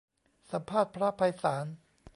[0.51, 1.65] สัมภาษณ์ พระไพศาล